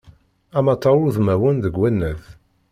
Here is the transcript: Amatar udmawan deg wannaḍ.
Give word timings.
Amatar 0.57 0.95
udmawan 1.07 1.57
deg 1.63 1.75
wannaḍ. 1.77 2.21